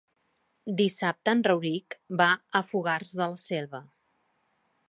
[0.79, 3.83] Dissabte en Rauric va a Fogars de la Selva.